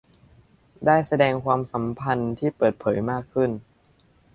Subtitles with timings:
[0.85, 3.49] ได้แสดงความสัมพันธ์ที่เปิดเผยมากขึ้น